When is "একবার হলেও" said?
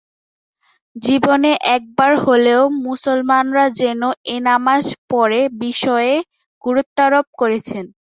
1.75-2.61